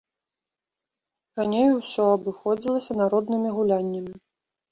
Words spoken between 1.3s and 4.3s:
Раней усё абыходзілася народнымі гуляннямі.